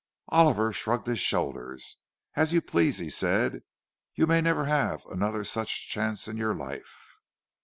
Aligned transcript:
Oliver 0.29 0.73
shrugged 0.73 1.05
his 1.05 1.19
shoulders. 1.19 1.97
"As 2.35 2.53
you 2.53 2.59
please," 2.59 2.97
he 2.97 3.11
said. 3.11 3.61
"You 4.15 4.25
may 4.25 4.41
never 4.41 4.65
have 4.65 5.05
another 5.05 5.43
such 5.43 5.87
chance 5.91 6.27
in 6.27 6.37
your 6.37 6.55
life." 6.55 7.19